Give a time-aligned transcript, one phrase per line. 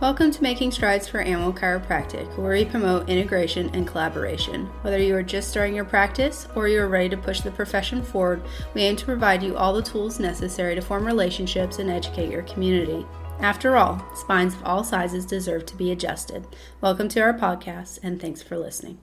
[0.00, 4.64] Welcome to Making Strides for Animal Chiropractic, where we promote integration and collaboration.
[4.80, 8.02] Whether you are just starting your practice or you are ready to push the profession
[8.02, 8.42] forward,
[8.72, 12.44] we aim to provide you all the tools necessary to form relationships and educate your
[12.44, 13.06] community.
[13.40, 16.46] After all, spines of all sizes deserve to be adjusted.
[16.80, 18.96] Welcome to our podcast, and thanks for listening.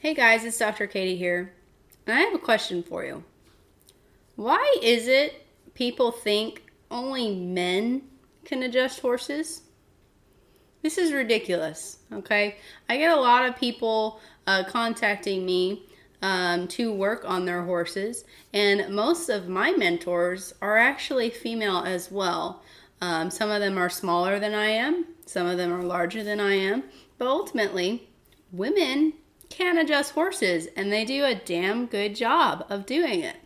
[0.00, 0.86] Hey guys, it's Dr.
[0.86, 1.54] Katie here,
[2.06, 3.24] I have a question for you.
[4.36, 8.02] Why is it people think only men
[8.48, 9.60] can adjust horses.
[10.82, 12.56] This is ridiculous, okay?
[12.88, 15.84] I get a lot of people uh, contacting me
[16.22, 22.10] um, to work on their horses, and most of my mentors are actually female as
[22.10, 22.62] well.
[23.02, 26.40] Um, some of them are smaller than I am, some of them are larger than
[26.40, 26.84] I am,
[27.18, 28.08] but ultimately,
[28.50, 29.12] women
[29.50, 33.36] can adjust horses, and they do a damn good job of doing it.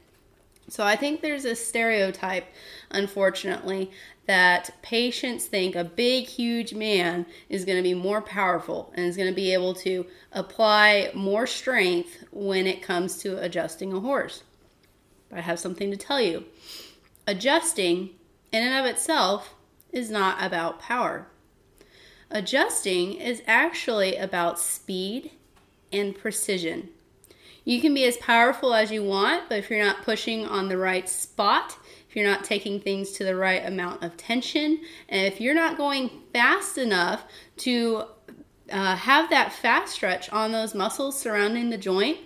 [0.73, 2.47] So I think there's a stereotype,
[2.91, 3.91] unfortunately,
[4.25, 9.19] that patients think a big, huge man is going to be more powerful and is
[9.19, 14.45] going to be able to apply more strength when it comes to adjusting a horse.
[15.29, 16.47] But I have something to tell you.
[17.27, 18.09] Adjusting,
[18.51, 19.55] in and of itself,
[19.93, 21.27] is not about power.
[22.31, 25.33] Adjusting is actually about speed
[25.93, 26.89] and precision.
[27.65, 30.79] You can be as powerful as you want, but if you're not pushing on the
[30.79, 35.41] right spot, if you're not taking things to the right amount of tension, and if
[35.41, 37.25] you're not going fast enough
[37.59, 38.05] to
[38.71, 42.19] uh, have that fast stretch on those muscles surrounding the joint,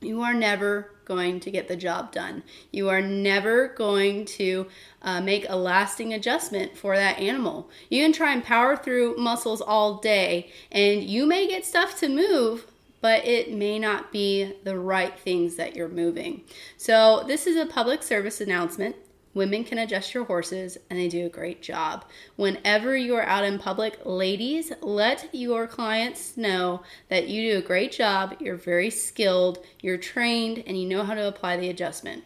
[0.00, 2.42] you are never going to get the job done.
[2.70, 4.68] You are never going to
[5.02, 7.68] uh, make a lasting adjustment for that animal.
[7.88, 12.08] You can try and power through muscles all day, and you may get stuff to
[12.08, 12.66] move,
[13.00, 16.42] but it may not be the right things that you're moving.
[16.76, 18.96] So, this is a public service announcement.
[19.32, 22.04] Women can adjust your horses and they do a great job.
[22.34, 27.62] Whenever you are out in public, ladies, let your clients know that you do a
[27.62, 32.24] great job, you're very skilled, you're trained, and you know how to apply the adjustment.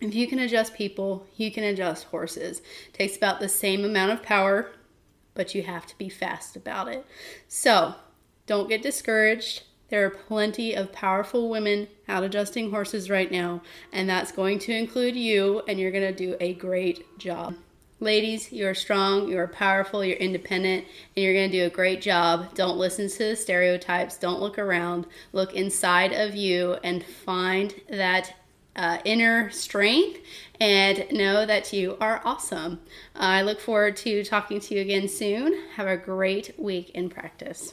[0.00, 2.60] If you can adjust people, you can adjust horses.
[2.88, 4.72] It takes about the same amount of power,
[5.34, 7.04] but you have to be fast about it.
[7.46, 7.94] So,
[8.46, 9.64] don't get discouraged.
[9.88, 14.72] There are plenty of powerful women out adjusting horses right now, and that's going to
[14.72, 17.54] include you, and you're going to do a great job.
[17.98, 20.84] Ladies, you are strong, you are powerful, you're independent,
[21.16, 22.54] and you're going to do a great job.
[22.54, 25.06] Don't listen to the stereotypes, don't look around.
[25.32, 28.34] Look inside of you and find that
[28.74, 30.20] uh, inner strength
[30.60, 32.80] and know that you are awesome.
[33.14, 35.58] I look forward to talking to you again soon.
[35.76, 37.72] Have a great week in practice.